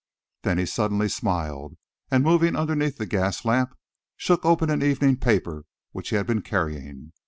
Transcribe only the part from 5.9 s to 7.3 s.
which he had been carrying.